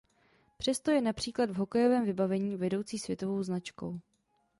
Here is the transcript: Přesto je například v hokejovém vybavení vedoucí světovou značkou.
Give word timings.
Přesto 0.57 0.91
je 0.91 1.01
například 1.01 1.49
v 1.49 1.55
hokejovém 1.55 2.05
vybavení 2.05 2.57
vedoucí 2.57 2.99
světovou 2.99 3.43
značkou. 3.43 3.99